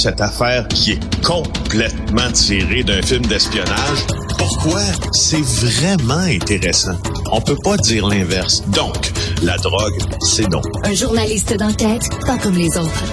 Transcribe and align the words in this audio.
cette 0.00 0.22
affaire 0.22 0.66
qui 0.68 0.92
est 0.92 1.22
complètement 1.22 2.32
tirée 2.32 2.82
d'un 2.82 3.02
film 3.02 3.20
d'espionnage. 3.26 4.06
Pourquoi? 4.38 4.80
C'est 5.12 5.42
vraiment 5.42 6.14
intéressant? 6.14 6.96
On 7.30 7.42
peut 7.42 7.58
pas 7.62 7.76
dire 7.76 8.06
l'inverse. 8.06 8.62
Donc, 8.70 9.12
la 9.42 9.58
drogue, 9.58 9.98
c'est 10.20 10.48
non. 10.48 10.62
Un 10.84 10.94
journaliste 10.94 11.54
d'enquête, 11.54 12.08
pas 12.24 12.38
comme 12.38 12.54
les 12.54 12.78
autres. 12.78 13.04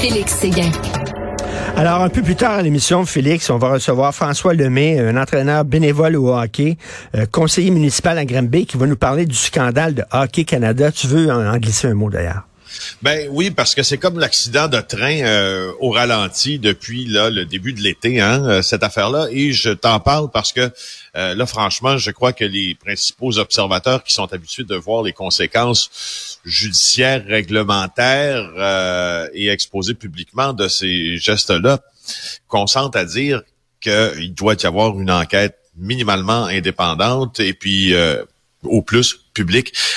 Félix 0.00 0.32
Séguin. 0.32 0.70
Alors, 1.76 2.00
un 2.00 2.08
peu 2.08 2.22
plus 2.22 2.36
tard 2.36 2.52
à 2.52 2.62
l'émission, 2.62 3.04
Félix, 3.04 3.50
on 3.50 3.58
va 3.58 3.72
recevoir 3.72 4.14
François 4.14 4.54
Lemay, 4.54 4.98
un 4.98 5.18
entraîneur 5.18 5.66
bénévole 5.66 6.16
au 6.16 6.34
hockey, 6.34 6.78
euh, 7.14 7.26
conseiller 7.30 7.70
municipal 7.70 8.16
à 8.16 8.24
Granby, 8.24 8.64
qui 8.64 8.78
va 8.78 8.86
nous 8.86 8.96
parler 8.96 9.26
du 9.26 9.36
scandale 9.36 9.94
de 9.94 10.04
Hockey 10.10 10.44
Canada. 10.44 10.90
Tu 10.90 11.06
veux 11.06 11.30
en, 11.30 11.54
glisser 11.58 11.88
un 11.88 11.94
mot 11.94 12.08
d'ailleurs? 12.08 12.46
Ben 13.02 13.28
oui, 13.30 13.50
parce 13.50 13.74
que 13.74 13.82
c'est 13.82 13.98
comme 13.98 14.18
l'accident 14.18 14.68
de 14.68 14.80
train 14.80 15.20
euh, 15.22 15.72
au 15.80 15.90
ralenti 15.90 16.58
depuis 16.58 17.06
là 17.06 17.30
le 17.30 17.44
début 17.44 17.72
de 17.72 17.80
l'été, 17.80 18.20
hein, 18.20 18.44
euh, 18.44 18.62
cette 18.62 18.82
affaire-là. 18.82 19.28
Et 19.30 19.52
je 19.52 19.70
t'en 19.70 20.00
parle 20.00 20.30
parce 20.30 20.52
que 20.52 20.70
là, 21.14 21.46
franchement, 21.46 21.98
je 21.98 22.10
crois 22.10 22.32
que 22.32 22.44
les 22.44 22.74
principaux 22.74 23.38
observateurs 23.38 24.04
qui 24.04 24.14
sont 24.14 24.32
habitués 24.32 24.64
de 24.64 24.76
voir 24.76 25.02
les 25.02 25.12
conséquences 25.12 26.38
judiciaires, 26.44 27.24
réglementaires 27.26 28.50
et 29.34 29.48
exposées 29.48 29.94
publiquement 29.94 30.52
de 30.52 30.68
ces 30.68 31.16
gestes-là 31.16 31.80
consentent 32.46 32.94
à 32.94 33.04
dire 33.04 33.42
qu'il 33.80 34.34
doit 34.34 34.54
y 34.62 34.66
avoir 34.66 34.98
une 35.00 35.10
enquête 35.10 35.58
minimalement 35.76 36.44
indépendante 36.44 37.40
et 37.40 37.54
puis 37.54 37.92
au 38.62 38.82
plus 38.82 39.16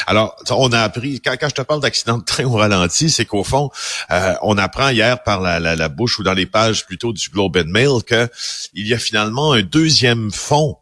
Alors, 0.08 0.36
on 0.52 0.72
a 0.72 0.82
appris, 0.82 1.22
quand, 1.22 1.36
je 1.42 1.54
te 1.54 1.62
parle 1.62 1.82
d'accident 1.82 2.18
de 2.18 2.24
train 2.24 2.46
au 2.46 2.54
ralenti, 2.54 3.10
c'est 3.10 3.26
qu'au 3.26 3.44
fond, 3.44 3.70
euh, 4.12 4.34
on 4.42 4.58
apprend 4.58 4.90
hier 4.90 5.24
par 5.24 5.42
la, 5.42 5.60
la, 5.60 5.90
bouche 5.90 6.20
ou 6.20 6.24
dans 6.24 6.34
les 6.34 6.46
pages 6.46 6.86
plutôt 6.86 7.14
du 7.14 7.30
Globe 7.30 7.58
and 7.58 7.70
Mail 7.70 8.04
qu'il 8.08 8.88
y 8.88 8.94
a 8.94 9.00
finalement 9.00 9.54
un 9.54 9.62
deuxième 9.62 10.32
fonds 10.32 10.78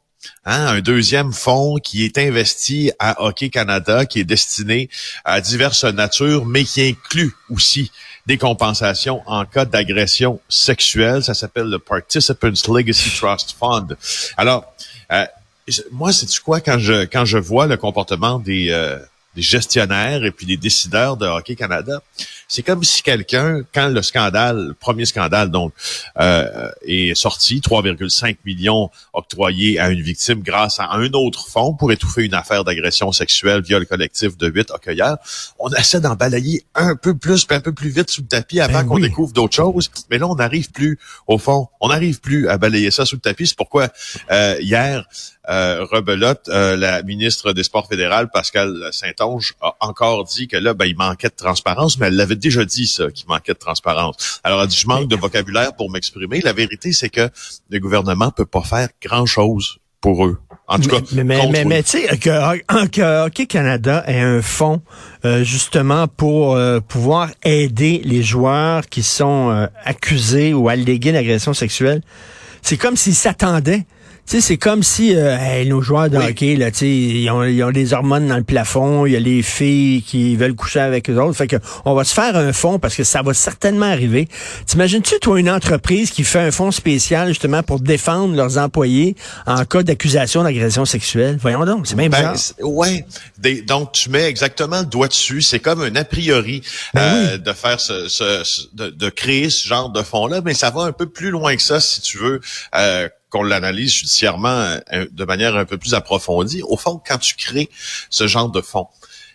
Hein, 0.46 0.68
un 0.68 0.82
deuxième 0.82 1.34
fonds 1.34 1.78
qui 1.78 2.04
est 2.04 2.18
investi 2.18 2.92
à 3.00 3.24
Hockey 3.24 3.50
Canada, 3.50 4.06
qui 4.06 4.20
est 4.20 4.24
destiné 4.24 4.90
à 5.24 5.42
diverses 5.42 5.84
natures, 5.84 6.46
mais 6.46 6.64
qui 6.64 6.82
inclut 6.82 7.34
aussi 7.50 7.92
des 8.28 8.38
compensations 8.38 9.22
en 9.26 9.46
cas 9.46 9.66
d'agression 9.66 10.40
sexuelle. 10.48 11.24
Ça 11.24 11.34
s'appelle 11.34 11.68
le 11.68 11.80
Participants 11.80 12.74
Legacy 12.74 13.10
Trust 13.16 13.56
Fund. 13.60 13.98
Alors, 14.38 14.74
euh, 15.12 15.26
moi, 15.92 16.12
c'est 16.14 16.28
quoi 16.40 16.62
quand 16.62 16.80
je 16.80 17.06
quand 17.06 17.26
je 17.26 17.38
vois 17.38 17.68
le 17.68 17.78
comportement 17.78 18.40
des 18.40 18.70
euh, 18.72 18.98
des 19.36 19.42
gestionnaires 19.42 20.26
et 20.26 20.32
puis 20.32 20.46
des 20.46 20.58
décideurs 20.58 21.18
de 21.18 21.26
Hockey 21.26 21.56
Canada. 21.56 22.02
C'est 22.48 22.64
comme 22.64 22.84
si 22.84 23.02
quelqu'un, 23.02 23.62
quand 23.74 23.88
le 23.88 24.02
scandale, 24.02 24.68
le 24.68 24.74
premier 24.74 25.06
scandale 25.06 25.50
donc 25.50 25.74
euh, 26.20 26.70
est 26.86 27.16
sorti, 27.16 27.62
3,5 27.62 28.38
millions 28.44 28.90
octroyés 29.14 29.80
à 29.80 29.90
une 29.90 30.02
victime 30.02 30.42
grâce 30.42 30.80
à 30.80 30.92
un 30.92 31.12
autre 31.14 31.48
fonds 31.48 31.74
pour 31.74 31.94
étouffer 31.94 32.24
une 32.24 32.34
affaire 32.34 32.66
d'agression 32.66 33.14
sexuelle, 33.14 33.62
viol 33.62 33.86
collectif 33.86 34.38
de 34.38 34.50
huit 34.50 34.70
hockeyeurs, 34.70 35.18
on 35.60 35.70
essaie 35.70 36.02
d'en 36.02 36.16
balayer 36.16 36.66
un 36.76 36.98
peu 36.98 37.16
plus, 37.16 37.48
un 37.52 37.62
peu 37.62 37.72
plus 37.72 37.90
vite 37.90 38.10
sous 38.10 38.22
le 38.22 38.28
tapis 38.28 38.60
avant 38.60 38.82
ben 38.82 38.86
qu'on 38.86 39.00
découvre 39.00 39.32
d'autres 39.32 39.56
choses. 39.56 39.90
Mais 40.10 40.18
là, 40.18 40.28
on 40.28 40.36
n'arrive 40.36 40.72
plus 40.72 41.00
au 41.28 41.38
fond, 41.38 41.70
on 41.80 41.88
n'arrive 41.88 42.20
plus 42.20 42.50
à 42.50 42.58
balayer 42.58 42.92
ça 42.92 43.06
sous 43.06 43.16
le 43.16 43.22
tapis. 43.22 43.48
C'est 43.48 43.58
pourquoi 43.58 43.88
euh, 44.30 44.58
hier, 44.60 45.06
euh, 45.50 45.86
rebelote, 45.90 46.50
euh, 46.50 46.76
la 46.76 47.02
ministre 47.02 47.52
des 47.54 47.64
Sports 47.64 47.88
fédérales, 47.88 48.30
Pascal 48.32 48.90
Saint-Onge, 48.92 49.56
a 49.60 49.76
encore 49.80 50.24
dit 50.26 50.48
que 50.48 50.56
là, 50.56 50.76
ben, 50.76 50.86
il 50.86 50.96
manquait 50.96 51.30
de 51.30 51.36
transparence, 51.36 51.98
mais 51.98 52.08
elle 52.08 52.16
l'avait 52.16 52.36
déjà 52.36 52.64
dit, 52.64 52.86
ça, 52.86 53.10
qu'il 53.10 53.28
manquait 53.28 53.54
de 53.54 53.58
transparence. 53.58 54.40
Alors, 54.44 54.62
elle 54.62 54.68
dit, 54.68 54.78
je 54.78 54.88
manque 54.88 55.08
de 55.08 55.16
vocabulaire 55.16 55.74
pour 55.76 55.90
m'exprimer. 55.90 56.42
La 56.42 56.54
vérité, 56.54 56.94
c'est 56.94 57.10
que 57.10 57.28
le 57.70 57.80
gouvernement 57.80 58.30
peut 58.30 58.46
pas 58.46 58.62
faire 58.62 58.90
grand-chose 59.02 59.80
pour 60.00 60.26
eux. 60.28 60.38
En 60.68 60.78
tout 60.80 60.90
cas, 60.90 61.00
mais, 61.14 61.24
mais, 61.24 61.66
mais, 61.66 61.84
tu 61.84 62.00
sais, 62.02 62.18
que, 62.18 63.26
Hockey 63.26 63.46
Canada 63.48 64.04
ait 64.08 64.22
un 64.22 64.42
fonds 64.42 64.82
euh, 65.26 65.44
justement 65.44 66.08
pour 66.08 66.58
pouvoir 66.88 67.30
aider 67.44 68.02
les 68.06 68.22
joueurs 68.24 68.88
qui 68.88 69.04
sont 69.04 69.68
accusés 69.84 70.54
ou 70.54 70.70
allégués 70.70 71.12
d'agression 71.12 71.54
sexuelle, 71.54 72.02
c'est 72.62 72.78
comme 72.78 72.96
s'ils 72.96 73.16
s'attendaient 73.16 73.86
c'est 74.26 74.58
comme 74.58 74.84
si 74.84 75.16
euh, 75.16 75.66
nos 75.66 75.82
joueurs 75.82 76.10
de 76.10 76.18
hockey, 76.18 76.56
là, 76.56 76.72
tu 76.72 76.80
sais, 76.80 76.88
ils 76.88 77.30
ont, 77.30 77.44
ils 77.44 77.64
ont 77.64 77.72
des 77.72 77.94
hormones 77.94 78.28
dans 78.28 78.38
le 78.38 78.44
plafond, 78.44 79.06
il 79.06 79.14
y 79.14 79.16
a 79.16 79.20
les 79.20 79.42
filles 79.42 80.02
qui 80.04 80.36
veulent 80.36 80.56
coucher 80.56 80.80
avec 80.80 81.10
eux 81.10 81.20
autres. 81.22 81.36
Fait 81.36 81.48
que 81.48 81.58
on 81.86 81.94
va 81.94 82.04
se 82.04 82.14
faire 82.14 82.36
un 82.36 82.54
fonds 82.54 82.80
parce 82.80 82.96
que 82.96 83.04
ça 83.04 83.22
va 83.22 83.34
certainement 83.34 83.88
arriver. 83.88 84.28
T'imagines-tu, 84.68 85.20
toi, 85.20 85.40
une 85.40 85.50
entreprise 85.50 86.12
qui 86.12 86.24
fait 86.24 86.40
un 86.40 86.52
fonds 86.52 86.72
spécial 86.72 87.28
justement 87.30 87.64
pour 87.64 87.80
défendre 87.80 88.36
leurs 88.36 88.58
employés 88.58 89.16
en 89.46 89.66
cas 89.66 89.84
d'accusation 89.84 90.44
d'agression 90.44 90.86
sexuelle? 90.86 91.38
Voyons 91.42 91.66
donc, 91.66 91.88
c'est 91.88 91.96
même 91.96 92.12
ben, 92.12 92.34
Ouais. 92.62 93.06
donc, 93.68 93.92
tu 93.92 94.10
mets 94.10 94.26
exactement 94.26 94.80
le 94.80 94.86
doigt 94.86 95.08
dessus. 95.08 95.42
C'est 95.42 95.60
comme 95.60 95.82
un 95.82 95.96
a 95.96 96.04
priori 96.04 96.62
ben 96.94 97.02
euh, 97.02 97.38
de 97.38 97.54
faire 97.54 97.80
ce, 97.80 98.08
ce, 98.08 98.68
de, 98.74 98.90
de, 98.90 99.10
créer 99.10 99.50
ce 99.50 99.68
genre 99.68 99.90
de 99.90 100.02
fonds-là, 100.02 100.42
mais 100.44 100.54
ça 100.54 100.70
va 100.70 100.84
un 100.84 100.92
peu 100.92 101.08
plus 101.08 101.30
loin 101.32 101.56
que 101.56 101.62
ça, 101.62 101.80
si 101.80 102.02
tu 102.02 102.18
veux. 102.18 102.40
Euh, 102.76 103.10
qu'on 103.32 103.44
l'analyse 103.44 103.94
judiciairement 103.94 104.78
euh, 104.94 105.08
de 105.12 105.26
manière 105.26 105.56
un 105.56 105.66
peu 105.66 105.78
plus 105.78 105.96
approfondie. 105.96 106.62
Au 106.64 106.78
fond, 106.78 107.02
quand 107.06 107.18
tu 107.18 107.36
crées 107.36 107.70
ce 108.12 108.28
genre 108.28 108.52
de 108.52 108.62
fonds, 108.62 108.88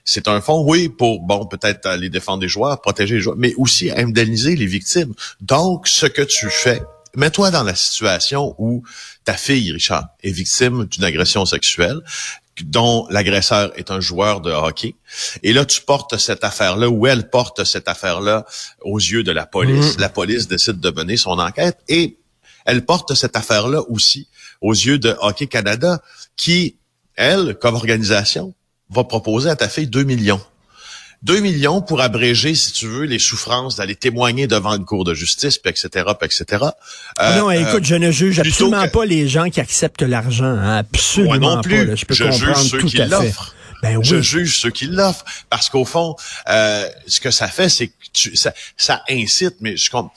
c'est 0.04 0.28
un 0.28 0.40
fonds, 0.40 0.62
oui, 0.64 0.88
pour, 0.88 1.20
bon, 1.20 1.46
peut-être 1.46 1.96
les 1.96 2.08
défendre 2.08 2.38
des 2.38 2.48
joueurs, 2.48 2.80
protéger 2.80 3.16
les 3.16 3.20
joueurs, 3.20 3.36
mais 3.36 3.54
aussi 3.56 3.90
indemniser 3.90 4.54
les 4.54 4.66
victimes. 4.66 5.12
Donc, 5.40 5.88
ce 5.88 6.06
que 6.06 6.22
tu 6.22 6.48
fais, 6.48 6.80
mets-toi 7.16 7.50
dans 7.50 7.64
la 7.64 7.74
situation 7.74 8.54
où 8.58 8.84
ta 9.24 9.34
fille, 9.34 9.72
Richard, 9.72 10.04
est 10.22 10.30
victime 10.30 10.84
d'une 10.84 11.02
agression 11.02 11.44
sexuelle 11.44 12.00
dont 12.62 13.06
l'agresseur 13.10 13.72
est 13.76 13.90
un 13.90 14.00
joueur 14.00 14.40
de 14.40 14.50
hockey. 14.50 14.94
Et 15.42 15.52
là, 15.52 15.64
tu 15.64 15.82
portes 15.82 16.16
cette 16.16 16.44
affaire-là, 16.44 16.88
ou 16.88 17.06
elle 17.06 17.28
porte 17.28 17.64
cette 17.64 17.88
affaire-là 17.88 18.46
aux 18.82 18.98
yeux 18.98 19.22
de 19.22 19.32
la 19.32 19.44
police. 19.44 19.96
Mmh. 19.96 20.00
La 20.00 20.08
police 20.08 20.48
décide 20.48 20.80
de 20.80 20.90
mener 20.90 21.16
son 21.16 21.38
enquête 21.38 21.78
et 21.88 22.16
elle 22.66 22.84
porte 22.84 23.14
cette 23.14 23.36
affaire-là 23.36 23.82
aussi 23.88 24.28
aux 24.60 24.72
yeux 24.72 24.98
de 24.98 25.16
Hockey 25.20 25.46
Canada, 25.46 26.02
qui, 26.36 26.76
elle, 27.14 27.56
comme 27.60 27.74
organisation, 27.74 28.54
va 28.90 29.04
proposer 29.04 29.50
à 29.50 29.56
ta 29.56 29.68
fille 29.68 29.86
2 29.86 30.04
millions. 30.04 30.40
2 31.22 31.40
millions 31.40 31.80
pour 31.80 32.00
abréger, 32.00 32.54
si 32.54 32.72
tu 32.72 32.86
veux, 32.86 33.04
les 33.04 33.18
souffrances 33.18 33.76
d'aller 33.76 33.96
témoigner 33.96 34.46
devant 34.46 34.74
une 34.74 34.84
cour 34.84 35.04
de 35.04 35.14
justice, 35.14 35.58
puis 35.58 35.70
etc., 35.70 35.88
puis 36.18 36.28
etc. 36.28 36.64
Euh, 37.20 37.38
non, 37.38 37.50
écoute, 37.50 37.84
je 37.84 37.94
ne 37.94 38.10
juge 38.10 38.38
absolument 38.38 38.88
pas 38.88 39.04
les 39.04 39.26
gens 39.26 39.48
qui 39.48 39.60
acceptent 39.60 40.02
l'argent. 40.02 40.44
Hein, 40.44 40.78
absolument 40.78 41.56
non 41.56 41.62
plus. 41.62 41.86
Pas, 41.88 41.94
Je 41.94 42.04
peux 42.04 42.14
je 42.14 42.30
juge 42.30 42.70
ceux 42.70 42.82
qui 42.82 42.98
l'offrent. 42.98 43.54
Ben 43.82 43.96
oui. 43.96 44.04
Je 44.04 44.20
juge 44.20 44.58
ceux 44.58 44.70
qui 44.70 44.86
l'offrent. 44.86 45.24
Parce 45.50 45.68
qu'au 45.68 45.84
fond, 45.84 46.16
euh, 46.48 46.88
ce 47.06 47.20
que 47.20 47.30
ça 47.30 47.48
fait, 47.48 47.68
c'est 47.68 47.88
que 47.88 47.94
tu, 48.12 48.36
ça, 48.36 48.52
ça 48.76 49.02
incite, 49.10 49.56
mais 49.60 49.76
je 49.76 49.90
compte, 49.90 50.10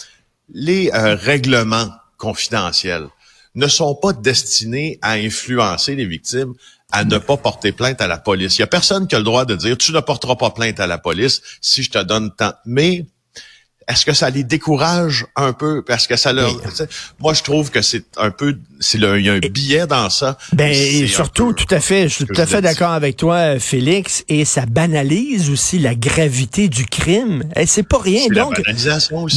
les 0.53 0.91
euh, 0.93 1.15
règlements 1.15 1.89
confidentiels 2.19 3.07
ne 3.55 3.67
sont 3.67 3.95
pas 3.95 4.13
destinés 4.13 4.99
à 5.01 5.13
influencer 5.13 5.95
les 5.95 6.05
victimes 6.05 6.53
à 6.91 7.03
ne 7.03 7.17
pas 7.17 7.37
porter 7.37 7.71
plainte 7.71 8.01
à 8.01 8.07
la 8.07 8.17
police. 8.17 8.57
Il 8.57 8.61
y 8.61 8.63
a 8.63 8.67
personne 8.67 9.07
qui 9.07 9.15
a 9.15 9.19
le 9.19 9.23
droit 9.23 9.45
de 9.45 9.55
dire 9.55 9.77
tu 9.77 9.91
ne 9.91 9.99
porteras 9.99 10.35
pas 10.35 10.51
plainte 10.51 10.79
à 10.79 10.87
la 10.87 10.97
police 10.97 11.41
si 11.61 11.83
je 11.83 11.91
te 11.91 12.03
donne 12.03 12.31
tant. 12.35 12.53
Mais 12.65 13.05
est-ce 13.89 14.05
que 14.05 14.13
ça 14.13 14.29
les 14.29 14.43
décourage 14.43 15.25
un 15.35 15.51
peu? 15.51 15.81
Parce 15.81 16.05
que 16.05 16.15
ça 16.15 16.31
leur 16.31 16.55
moi 17.19 17.33
je 17.33 17.41
trouve 17.41 17.71
que 17.71 17.81
c'est 17.81 18.05
un 18.17 18.29
peu 18.29 18.55
c'est 18.79 18.99
il 18.99 19.25
y 19.25 19.29
a 19.29 19.33
un 19.33 19.39
billet 19.39 19.87
dans 19.87 20.09
ça. 20.09 20.37
Ben 20.53 20.71
et 20.71 21.07
surtout 21.07 21.53
tout 21.53 21.73
à 21.73 21.79
fait 21.79 22.07
je 22.07 22.13
suis 22.13 22.25
tout 22.25 22.39
à 22.39 22.45
fait 22.45 22.61
d'accord 22.61 22.91
avec 22.91 23.17
toi 23.17 23.59
Félix 23.59 24.23
et 24.29 24.45
ça 24.45 24.65
banalise 24.67 25.49
aussi 25.49 25.79
la 25.79 25.95
gravité 25.95 26.69
du 26.69 26.85
crime. 26.85 27.43
Et 27.55 27.65
c'est 27.65 27.83
pas 27.83 27.99
rien 27.99 28.27
donc 28.31 28.61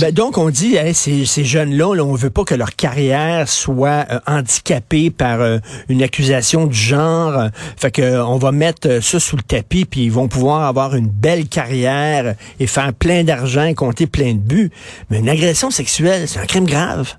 Ben, 0.00 0.12
donc 0.12 0.36
on 0.36 0.50
dit 0.50 0.76
ces, 0.92 1.24
ces 1.24 1.44
jeunes 1.44 1.74
là, 1.74 1.88
on 1.88 2.14
veut 2.14 2.30
pas 2.30 2.44
que 2.44 2.54
leur 2.54 2.76
carrière 2.76 3.48
soit 3.48 4.06
euh, 4.10 4.20
handicapée 4.26 5.10
par 5.10 5.40
euh, 5.40 5.58
une 5.88 6.02
accusation 6.02 6.66
du 6.66 6.78
genre. 6.78 7.48
Fait 7.76 7.90
que 7.90 8.20
on 8.20 8.36
va 8.36 8.52
mettre 8.52 9.02
ça 9.02 9.18
sous 9.18 9.36
le 9.36 9.42
tapis 9.42 9.86
puis 9.86 10.04
ils 10.04 10.12
vont 10.12 10.28
pouvoir 10.28 10.62
avoir 10.64 10.94
une 10.94 11.08
belle 11.08 11.48
carrière 11.48 12.34
et 12.60 12.66
faire 12.66 12.92
plein 12.92 13.24
d'argent 13.24 13.64
et 13.64 13.74
compter 13.74 14.06
plein 14.06 14.34
de 14.34 14.41
but. 14.42 14.72
Mais 15.10 15.18
une 15.18 15.28
agression 15.28 15.70
sexuelle, 15.70 16.28
c'est 16.28 16.38
un 16.38 16.46
crime 16.46 16.66
grave. 16.66 17.14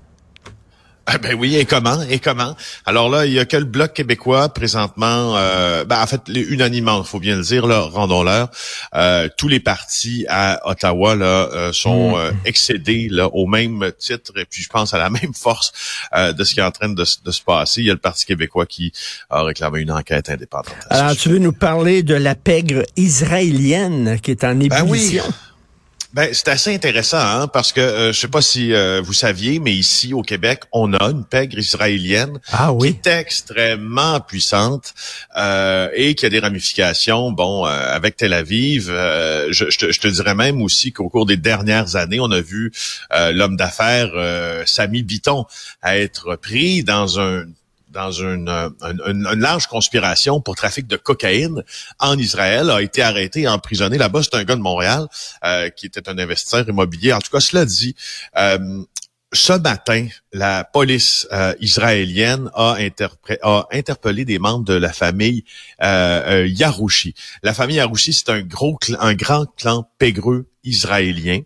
Ah 1.06 1.18
ben 1.18 1.34
oui, 1.34 1.56
et 1.56 1.66
comment? 1.66 2.00
Et 2.08 2.18
comment? 2.18 2.56
Alors 2.86 3.10
là, 3.10 3.26
il 3.26 3.32
y 3.32 3.38
a 3.38 3.44
que 3.44 3.58
le 3.58 3.64
Bloc 3.64 3.92
québécois 3.92 4.48
présentement, 4.48 5.36
euh, 5.36 5.84
ben 5.84 6.00
en 6.00 6.06
fait, 6.06 6.22
unanimement, 6.28 7.02
il 7.02 7.06
faut 7.06 7.20
bien 7.20 7.36
le 7.36 7.42
dire, 7.42 7.66
là, 7.66 7.80
rendons-leur. 7.80 8.48
Euh, 8.94 9.28
tous 9.36 9.48
les 9.48 9.60
partis 9.60 10.24
à 10.30 10.66
Ottawa 10.66 11.14
là, 11.14 11.50
euh, 11.52 11.72
sont 11.72 12.16
mm. 12.16 12.36
excédés 12.46 13.08
là, 13.10 13.28
au 13.28 13.46
même 13.46 13.92
titre, 13.98 14.32
et 14.38 14.46
puis 14.46 14.62
je 14.62 14.68
pense 14.70 14.94
à 14.94 14.98
la 14.98 15.10
même 15.14 15.34
force 15.34 15.72
de 16.16 16.42
ce 16.42 16.54
qui 16.54 16.60
est 16.60 16.64
en 16.64 16.70
train 16.70 16.88
de, 16.88 17.04
se 17.04 17.42
passer. 17.44 17.82
Il 17.82 17.86
y 17.86 17.90
a 17.90 17.94
le 17.94 17.98
Parti 17.98 18.24
québécois 18.24 18.64
qui 18.64 18.92
a 19.28 19.42
réclamé 19.42 19.80
une 19.80 19.90
enquête 19.90 20.30
indépendante. 20.30 20.74
Alors, 20.88 21.14
tu 21.14 21.28
veux 21.28 21.38
nous 21.38 21.52
parler 21.52 22.02
de 22.02 22.14
la 22.14 22.34
pègre 22.34 22.82
israélienne 22.96 24.18
qui 24.22 24.30
est 24.30 24.42
en 24.42 24.54
ben 24.54 24.72
ébullition? 24.72 25.24
Ben, 26.14 26.32
c'est 26.32 26.46
assez 26.46 26.72
intéressant 26.72 27.18
hein, 27.18 27.48
parce 27.48 27.72
que 27.72 27.80
euh, 27.80 28.12
je 28.12 28.20
sais 28.20 28.28
pas 28.28 28.40
si 28.40 28.72
euh, 28.72 29.02
vous 29.04 29.12
saviez, 29.12 29.58
mais 29.58 29.74
ici 29.74 30.14
au 30.14 30.22
Québec, 30.22 30.62
on 30.70 30.92
a 30.92 31.06
une 31.06 31.24
pègre 31.24 31.58
israélienne 31.58 32.38
ah, 32.52 32.72
oui. 32.72 32.96
qui 33.02 33.08
est 33.08 33.12
extrêmement 33.12 34.20
puissante 34.20 34.94
euh, 35.36 35.88
et 35.92 36.14
qui 36.14 36.24
a 36.24 36.28
des 36.28 36.38
ramifications. 36.38 37.32
Bon, 37.32 37.64
avec 37.64 38.16
Tel 38.16 38.32
Aviv, 38.32 38.86
je, 38.86 39.50
je, 39.50 39.76
te, 39.76 39.90
je, 39.90 39.98
te, 39.98 40.06
dirais 40.06 40.36
même 40.36 40.62
aussi 40.62 40.92
qu'au 40.92 41.08
cours 41.08 41.26
des 41.26 41.36
dernières 41.36 41.96
années, 41.96 42.20
on 42.20 42.30
a 42.30 42.40
vu 42.40 42.70
l'homme 43.10 43.56
d'affaires 43.56 44.12
Samy 44.66 45.02
Biton 45.02 45.46
être 45.82 46.36
pris 46.36 46.84
dans 46.84 47.18
un 47.18 47.44
dans 47.94 48.10
une, 48.12 48.48
euh, 48.48 48.68
une, 48.82 49.26
une, 49.26 49.40
large 49.40 49.66
conspiration 49.68 50.40
pour 50.40 50.56
trafic 50.56 50.86
de 50.86 50.96
cocaïne 50.96 51.62
en 51.98 52.18
Israël, 52.18 52.70
a 52.70 52.82
été 52.82 53.02
arrêté 53.02 53.42
et 53.42 53.48
emprisonné. 53.48 53.96
Là-bas, 53.96 54.22
c'est 54.22 54.34
un 54.34 54.44
gars 54.44 54.56
de 54.56 54.60
Montréal 54.60 55.06
euh, 55.44 55.70
qui 55.70 55.86
était 55.86 56.08
un 56.08 56.18
investisseur 56.18 56.68
immobilier. 56.68 57.12
En 57.12 57.20
tout 57.20 57.30
cas, 57.30 57.40
cela 57.40 57.64
dit, 57.64 57.94
euh, 58.36 58.84
ce 59.34 59.52
matin, 59.52 60.06
la 60.32 60.64
police 60.64 61.26
euh, 61.32 61.54
israélienne 61.60 62.50
a, 62.54 62.76
a, 63.42 63.66
interpellé 63.72 64.24
des 64.24 64.38
membres 64.38 64.64
de 64.64 64.74
la 64.74 64.92
famille 64.92 65.44
euh, 65.82 66.46
Yarouchi. 66.48 67.14
La 67.42 67.52
famille 67.52 67.76
Yarouchi, 67.76 68.12
c'est 68.12 68.30
un 68.30 68.42
gros, 68.42 68.78
un 69.00 69.14
grand 69.14 69.46
clan 69.56 69.90
pégreux 69.98 70.46
israélien. 70.64 71.40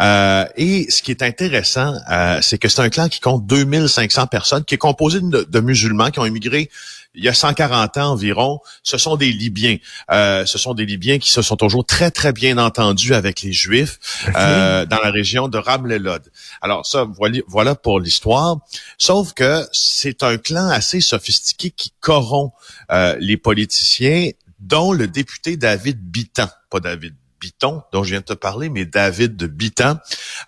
Euh, 0.00 0.46
et 0.56 0.86
ce 0.90 1.02
qui 1.02 1.10
est 1.10 1.22
intéressant, 1.22 1.94
euh, 2.10 2.38
c'est 2.42 2.58
que 2.58 2.68
c'est 2.68 2.80
un 2.80 2.88
clan 2.88 3.08
qui 3.08 3.20
compte 3.20 3.46
2500 3.46 4.26
personnes, 4.28 4.64
qui 4.64 4.74
est 4.74 4.78
composé 4.78 5.20
de, 5.20 5.60
musulmans 5.60 6.10
qui 6.10 6.18
ont 6.18 6.26
immigré 6.26 6.70
il 7.14 7.22
y 7.22 7.28
a 7.28 7.34
140 7.34 7.98
ans 7.98 8.12
environ. 8.12 8.60
Ce 8.82 8.96
sont 8.96 9.16
des 9.16 9.30
Libyens. 9.30 9.76
Euh, 10.10 10.46
ce 10.46 10.56
sont 10.56 10.72
des 10.72 10.86
Libyens 10.86 11.18
qui 11.18 11.30
se 11.30 11.42
sont 11.42 11.56
toujours 11.56 11.84
très, 11.84 12.10
très 12.10 12.32
bien 12.32 12.56
entendus 12.56 13.14
avec 13.14 13.42
les 13.42 13.52
Juifs 13.52 13.98
dans 14.28 14.86
la 15.02 15.10
région 15.10 15.48
de 15.48 15.58
Ramlelod. 15.58 16.22
Alors 16.62 16.86
ça, 16.86 17.06
voilà 17.46 17.74
pour 17.74 18.00
l'histoire. 18.00 18.56
Sauf 18.96 19.34
que 19.34 19.62
c'est 19.72 20.22
un 20.22 20.38
clan 20.38 20.68
assez 20.68 21.02
sophistiqué 21.02 21.70
qui 21.70 21.92
corrompt 22.00 22.54
les 23.20 23.36
politiciens, 23.36 24.30
dont 24.58 24.92
le 24.92 25.06
député 25.06 25.58
David 25.58 25.98
Bitan, 26.00 26.48
pas 26.70 26.80
David 26.80 27.14
Biton, 27.42 27.82
dont 27.92 28.04
je 28.04 28.10
viens 28.10 28.20
de 28.20 28.24
te 28.24 28.32
parler, 28.34 28.68
mais 28.68 28.84
David 28.84 29.36
de. 29.36 29.50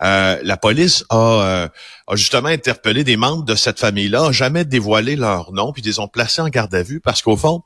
Euh, 0.02 0.38
la 0.42 0.56
police 0.56 1.04
euh, 1.12 1.68
a, 2.06 2.16
justement 2.16 2.48
interpellé 2.48 3.02
des 3.02 3.16
membres 3.16 3.44
de 3.44 3.56
cette 3.56 3.80
famille-là, 3.80 4.30
jamais 4.30 4.64
dévoilé 4.64 5.16
leur 5.16 5.52
nom, 5.52 5.72
puis 5.72 5.82
ils 5.82 5.86
les 5.86 5.98
ont 5.98 6.06
placés 6.06 6.40
en 6.40 6.48
garde 6.48 6.72
à 6.74 6.82
vue 6.82 7.00
parce 7.00 7.20
qu'au 7.20 7.36
fond, 7.36 7.62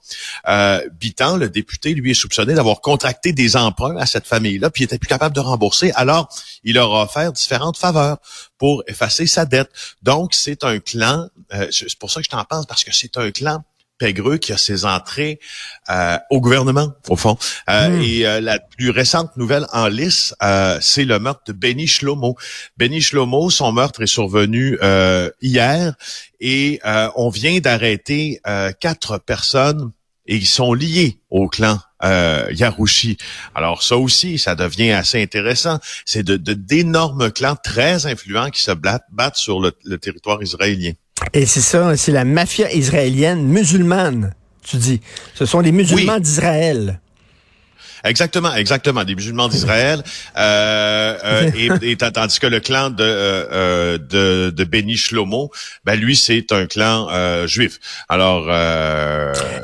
euh, 0.48 0.80
Biton, 0.98 1.36
le 1.36 1.50
député, 1.50 1.92
lui 1.92 2.12
est 2.12 2.14
soupçonné 2.14 2.54
d'avoir 2.54 2.80
contracté 2.80 3.32
des 3.32 3.56
emprunts 3.56 3.96
à 3.98 4.06
cette 4.06 4.26
famille-là, 4.26 4.70
puis 4.70 4.82
il 4.82 4.86
était 4.86 4.98
plus 4.98 5.08
capable 5.08 5.34
de 5.34 5.40
rembourser. 5.40 5.92
Alors, 5.94 6.28
il 6.64 6.74
leur 6.74 6.94
a 6.94 7.04
offert 7.04 7.32
différentes 7.32 7.76
faveurs 7.76 8.16
pour 8.56 8.82
effacer 8.86 9.26
sa 9.26 9.44
dette. 9.44 9.70
Donc, 10.02 10.32
c'est 10.32 10.64
un 10.64 10.78
clan, 10.78 11.28
euh, 11.52 11.68
c'est 11.70 11.98
pour 11.98 12.10
ça 12.10 12.20
que 12.20 12.24
je 12.24 12.30
t'en 12.30 12.44
parle, 12.44 12.64
parce 12.66 12.82
que 12.82 12.94
c'est 12.94 13.18
un 13.18 13.30
clan 13.30 13.62
Pégreux 13.98 14.38
qui 14.38 14.52
a 14.52 14.56
ses 14.56 14.84
entrées 14.84 15.40
euh, 15.90 16.16
au 16.30 16.40
gouvernement, 16.40 16.92
au 17.08 17.16
fond. 17.16 17.36
Euh, 17.68 17.88
hmm. 17.88 18.02
Et 18.02 18.26
euh, 18.26 18.40
la 18.40 18.58
plus 18.58 18.90
récente 18.90 19.36
nouvelle 19.36 19.66
en 19.72 19.88
lice, 19.88 20.34
c'est 20.80 21.04
le 21.04 21.18
meurtre 21.18 21.42
de 21.48 21.52
Benny 21.52 21.86
Shlomo. 21.86 22.36
Benny 22.76 23.00
Shlomo, 23.00 23.50
son 23.50 23.72
meurtre 23.72 24.02
est 24.02 24.06
survenu 24.06 24.78
hier 25.42 25.94
et 26.40 26.80
on 27.16 27.28
vient 27.28 27.58
d'arrêter 27.58 28.40
quatre 28.80 29.18
personnes 29.18 29.92
et 30.26 30.36
ils 30.36 30.46
sont 30.46 30.74
liés 30.74 31.20
au 31.30 31.48
clan 31.48 31.78
Yarouchi. 32.02 33.18
Alors 33.54 33.82
ça 33.82 33.96
aussi, 33.96 34.38
ça 34.38 34.54
devient 34.54 34.92
assez 34.92 35.20
intéressant. 35.20 35.78
C'est 36.04 36.22
de 36.22 36.36
d'énormes 36.36 37.30
clans 37.30 37.56
très 37.56 38.06
influents 38.06 38.50
qui 38.50 38.62
se 38.62 38.72
battent 38.72 39.36
sur 39.36 39.60
le 39.60 39.98
territoire 39.98 40.42
israélien. 40.42 40.92
Et 41.32 41.46
c'est 41.46 41.60
ça, 41.60 41.96
c'est 41.96 42.12
la 42.12 42.24
mafia 42.24 42.72
israélienne 42.72 43.42
musulmane, 43.44 44.32
tu 44.62 44.76
dis. 44.76 45.00
Ce 45.34 45.46
sont 45.46 45.60
les 45.60 45.72
musulmans 45.72 46.18
d'Israël. 46.18 47.00
Exactement, 48.04 48.54
exactement. 48.54 49.04
Des 49.04 49.14
musulmans 49.14 49.48
d'Israël. 49.48 50.02
Euh, 50.36 51.16
euh, 51.24 51.50
et, 51.82 51.96
tandis 51.96 52.38
que 52.38 52.46
le 52.46 52.60
clan 52.60 52.90
de 52.90 52.96
euh, 53.00 53.98
de, 53.98 54.50
de 54.50 54.64
Béni 54.64 54.96
Shlomo, 54.96 55.50
ben 55.84 55.98
lui 55.98 56.16
c'est 56.16 56.52
un 56.52 56.66
clan 56.66 57.08
juif. 57.46 57.78
Alors 58.08 58.48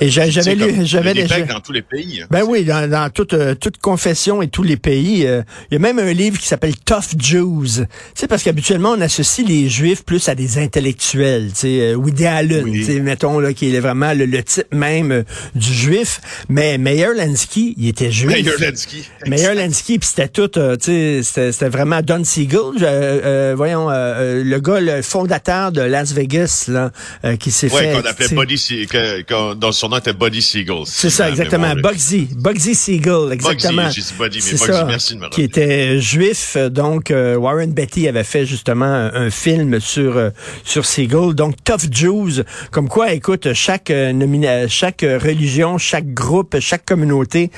et 0.00 0.10
j'avais 0.10 0.54
lu, 0.54 0.84
j'avais 0.84 1.14
dans 1.44 1.60
tous 1.60 1.72
les 1.72 1.82
pays. 1.82 2.22
Hein. 2.22 2.26
Ben 2.30 2.42
oui, 2.46 2.64
dans, 2.64 2.90
dans 2.90 3.10
toute 3.10 3.36
toute 3.60 3.78
confession 3.78 4.42
et 4.42 4.48
tous 4.48 4.62
les 4.62 4.76
pays. 4.76 5.20
il 5.20 5.72
y 5.72 5.76
a 5.76 5.78
même 5.78 5.98
un 5.98 6.12
livre 6.12 6.38
qui 6.38 6.46
s'appelle 6.46 6.76
Tough 6.76 7.18
Jews. 7.18 7.84
Sais 8.14 8.26
parce 8.28 8.42
qu'habituellement 8.42 8.94
on 8.96 9.00
associe 9.00 9.46
les 9.46 9.68
juifs 9.68 10.04
plus 10.04 10.28
à 10.28 10.34
des 10.34 10.58
intellectuels, 10.58 11.48
tu 11.48 11.60
sais 11.60 12.26
Allen, 12.26 12.72
tu 12.72 12.84
sais 12.84 13.00
mettons 13.00 13.38
là 13.38 13.52
qui 13.52 13.74
est 13.74 13.80
vraiment 13.80 14.12
le, 14.14 14.42
type 14.42 14.72
même 14.72 15.24
du 15.54 15.72
juif. 15.72 16.20
Mais 16.48 16.78
Meyer 16.78 17.14
Lansky, 17.16 17.74
il 17.78 17.88
était 17.88 18.10
juif 18.10 18.23
Meyer 18.24 18.52
Lansky. 18.60 19.08
Meyer 19.26 19.54
Lansky, 19.54 19.98
puis 19.98 20.08
c'était 20.08 20.28
tout, 20.28 20.58
euh, 20.58 20.76
tu 20.76 21.22
sais, 21.22 21.52
c'était 21.52 21.68
vraiment 21.68 22.00
Don 22.02 22.24
Siegel, 22.24 22.60
euh, 22.82 23.20
euh, 23.24 23.54
voyons, 23.56 23.88
le 23.88 24.58
gars, 24.58 24.80
le 24.80 25.02
fondateur 25.02 25.72
de 25.72 25.80
Las 25.80 26.12
Vegas, 26.12 26.66
là, 26.68 26.90
qui 27.36 27.50
s'est 27.50 27.72
ouais, 27.72 27.82
fait... 27.82 27.92
qu'on 27.92 28.08
appelait 28.08 28.28
Buddy, 28.28 28.86
que, 28.86 29.54
dont 29.54 29.72
son 29.72 29.88
nom 29.88 29.98
était 29.98 30.12
Buddy 30.12 30.42
Siegel. 30.42 30.82
C'est 30.86 31.10
ça, 31.10 31.28
exactement, 31.28 31.74
Bugsy, 31.74 32.28
Bugsy 32.36 32.74
Siegel, 32.74 33.32
exactement. 33.32 33.84
Bugsy, 33.84 33.94
j'ai 33.94 34.02
dit 34.02 34.14
Buddy, 34.18 34.38
mais 34.38 34.50
Bugsy, 34.52 34.66
ça, 34.66 34.84
merci 34.84 35.14
de 35.14 35.20
me 35.20 35.28
Qui 35.28 35.42
était 35.42 36.00
juif, 36.00 36.56
donc 36.56 37.10
Warren 37.10 37.72
Beatty 37.72 38.08
avait 38.08 38.24
fait 38.24 38.46
justement 38.46 38.84
un, 38.84 39.30
film 39.30 39.80
sur 39.80 40.30
sur 40.64 40.84
Siegel, 40.84 41.34
donc 41.34 41.56
Tough 41.64 41.90
Jews, 41.90 42.42
comme 42.70 42.88
quoi, 42.88 43.12
écoute, 43.12 43.52
chaque 43.54 43.90
nomina 43.90 44.68
chaque 44.68 45.00
religion, 45.02 45.78
chaque 45.78 46.12
groupe, 46.12 46.56
chaque 46.60 46.84
communauté 46.84 47.50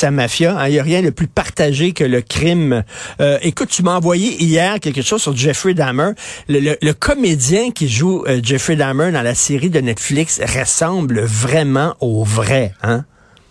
sa 0.00 0.10
mafia. 0.10 0.58
Hein. 0.58 0.68
Il 0.68 0.72
n'y 0.72 0.78
a 0.78 0.82
rien 0.82 1.02
de 1.02 1.10
plus 1.10 1.26
partagé 1.26 1.92
que 1.92 2.04
le 2.04 2.22
crime. 2.22 2.84
Euh, 3.20 3.38
écoute, 3.42 3.68
tu 3.68 3.82
m'as 3.82 3.96
envoyé 3.96 4.42
hier 4.42 4.80
quelque 4.80 5.02
chose 5.02 5.20
sur 5.20 5.36
Jeffrey 5.36 5.74
Dahmer. 5.74 6.12
Le, 6.48 6.92
comédien 6.92 7.70
qui 7.70 7.88
joue 7.88 8.24
euh, 8.26 8.40
Jeffrey 8.42 8.76
Dahmer 8.76 9.12
dans 9.12 9.22
la 9.22 9.34
série 9.34 9.70
de 9.70 9.80
Netflix 9.80 10.40
ressemble 10.40 11.20
vraiment 11.20 11.96
au 12.00 12.24
vrai. 12.24 12.74
Hein? 12.82 13.04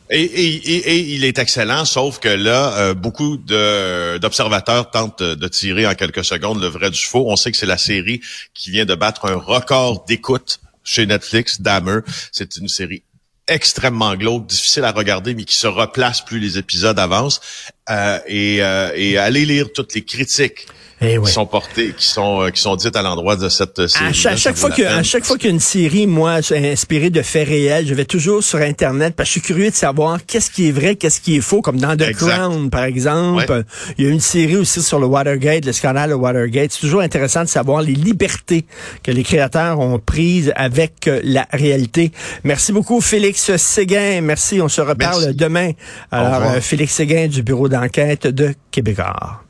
Et, 0.10 1.14
il 1.14 1.24
est 1.24 1.38
excellent, 1.38 1.86
sauf 1.86 2.18
que 2.18 2.30
là, 2.30 2.74
euh, 2.78 2.94
beaucoup 2.96 3.38
d'observateurs 3.38 4.90
tentent 4.90 5.22
de 5.22 5.48
tirer 5.48 5.86
en 5.86 5.94
quelques 5.94 6.26
secondes 6.26 6.60
le 6.60 6.68
vrai 6.68 6.90
du 6.90 7.00
faux. 7.00 7.26
On 7.28 7.36
sait 7.36 7.52
que 7.52 7.58
c'est 7.58 7.68
la 7.68 7.78
série 7.78 8.22
qui 8.56 8.72
vient 8.72 8.86
de 8.86 8.96
battre 8.96 9.26
un 9.26 9.36
record 9.36 10.06
d'écoute 10.08 10.60
chez 10.84 11.06
Netflix, 11.06 11.62
Dahmer. 11.62 12.00
C'est 12.32 12.58
une 12.58 12.68
série 12.68 13.04
extrêmement 13.50 14.16
glauque, 14.16 14.48
difficile 14.48 14.86
à 14.86 14.92
regarder, 14.92 15.34
mais 15.34 15.44
qui 15.44 15.56
se 15.56 15.68
replace 15.68 16.22
plus 16.22 16.40
les 16.40 16.58
épisodes 16.58 16.98
avancent. 16.98 17.42
Euh, 17.90 18.20
et, 18.28 18.64
euh, 18.64 18.92
et 18.96 19.18
allez 19.18 19.46
lire 19.46 19.74
toutes 19.74 19.94
les 19.96 20.04
critiques 20.04 20.68
eh 21.02 21.18
qui 21.18 21.32
sont 21.32 21.46
portées, 21.46 21.94
qui 21.98 22.06
sont 22.06 22.42
euh, 22.42 22.50
qui 22.50 22.62
sont 22.62 22.76
dites 22.76 22.96
à 22.96 23.02
l'endroit 23.02 23.36
de 23.36 23.48
cette 23.48 23.88
série. 23.88 24.06
À 24.06 24.36
chaque, 24.36 24.58
fois 24.58 24.70
que, 24.70 24.82
à 24.82 25.04
chaque 25.04 25.24
fois 25.24 25.38
qu'il 25.38 25.48
y 25.48 25.52
a 25.52 25.54
une 25.54 25.60
série, 25.60 26.08
moi, 26.08 26.40
inspirée 26.52 27.10
de 27.10 27.22
faits 27.22 27.48
réels, 27.48 27.88
je 27.88 27.94
vais 27.94 28.06
toujours 28.06 28.44
sur 28.44 28.60
Internet 28.60 29.16
parce 29.16 29.30
que 29.30 29.36
je 29.36 29.40
suis 29.40 29.54
curieux 29.54 29.70
de 29.70 29.76
savoir 29.76 30.20
qu'est-ce 30.26 30.52
qui 30.52 30.68
est 30.68 30.72
vrai, 30.72 30.96
qu'est-ce 30.96 31.22
qui 31.22 31.38
est 31.38 31.42
faux, 31.42 31.62
comme 31.62 31.80
dans 31.80 31.96
The 31.96 32.12
Crown, 32.14 32.70
par 32.70 32.84
exemple. 32.84 33.64
Il 33.98 34.06
y 34.06 34.08
a 34.08 34.12
une 34.12 34.20
série 34.20 34.58
aussi 34.58 34.82
sur 34.82 35.00
le 35.00 35.06
Watergate, 35.06 35.66
le 35.66 35.72
scandale 35.72 36.10
de 36.10 36.16
Watergate. 36.16 36.72
C'est 36.72 36.82
toujours 36.82 37.02
intéressant 37.02 37.44
de 37.44 37.50
savoir 37.50 37.82
les 37.82 37.94
libertés 37.94 38.66
que 39.04 39.12
les 39.12 39.24
créateurs 39.24 39.80
ont 39.80 40.00
prises 40.00 40.52
avec 40.56 41.08
euh, 41.08 41.22
la 41.24 41.48
réalité. 41.52 42.12
Merci 42.44 42.72
beaucoup, 42.72 43.02
Félix 43.02 43.56
Séguin. 43.56 44.22
Merci. 44.22 44.62
On 44.62 44.68
se 44.68 44.82
reparle 44.82 45.34
demain. 45.36 45.72
Alors, 46.12 46.52
euh, 46.52 46.62
Félix 46.62 46.94
Séguin 46.94 47.28
du 47.28 47.44
bureau 47.44 47.70
d'enquête 47.70 48.28
de 48.28 48.54
Québécois. 48.72 49.42